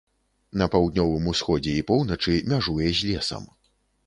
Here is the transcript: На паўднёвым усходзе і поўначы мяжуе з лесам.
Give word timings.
На 0.61 0.67
паўднёвым 0.75 1.27
усходзе 1.33 1.75
і 1.83 1.83
поўначы 1.93 2.33
мяжуе 2.55 2.89
з 3.03 3.13
лесам. 3.13 3.49